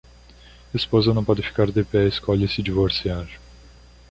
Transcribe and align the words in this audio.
Esposa 0.73 1.13
não 1.13 1.23
pode 1.23 1.43
ficar 1.43 1.69
de 1.71 1.83
pé 1.83 2.05
e 2.05 2.07
escolhe 2.07 2.47
se 2.47 2.63
divorciar 2.63 3.27